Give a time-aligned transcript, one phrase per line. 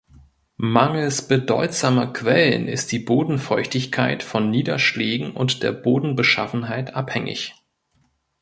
[0.57, 7.53] Mangels bedeutsamer Quellen ist die Bodenfeuchtigkeit von Niederschlägen und der Bodenbeschaffenheit abhängig.